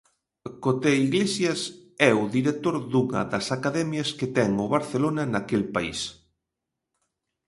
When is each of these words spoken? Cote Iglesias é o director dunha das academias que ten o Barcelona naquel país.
Cote 0.63 0.91
Iglesias 1.05 1.59
é 2.09 2.11
o 2.21 2.25
director 2.37 2.75
dunha 2.91 3.21
das 3.31 3.47
academias 3.57 4.09
que 4.17 4.27
ten 4.37 4.51
o 4.65 4.71
Barcelona 4.75 5.23
naquel 5.33 5.63
país. 5.75 5.99